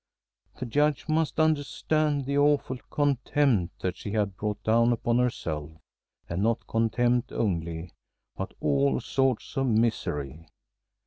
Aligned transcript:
The 0.59 0.65
Judge 0.65 1.07
must 1.07 1.39
understand 1.39 2.25
the 2.25 2.35
awful 2.35 2.77
contempt 2.89 3.83
that 3.83 3.95
she 3.95 4.13
had 4.13 4.35
brought 4.35 4.63
down 4.63 4.91
upon 4.91 5.19
herself, 5.19 5.73
and 6.27 6.41
not 6.41 6.65
contempt 6.65 7.31
only, 7.31 7.91
but 8.35 8.55
all 8.59 8.99
sorts 8.99 9.57
of 9.57 9.67
misery. 9.67 10.47